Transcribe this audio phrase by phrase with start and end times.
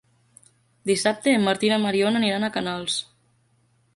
[0.91, 2.99] Dissabte en Martí i na Mariona aniran a Canals.